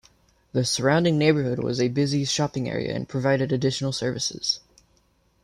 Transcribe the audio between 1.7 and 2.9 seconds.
a busy shopping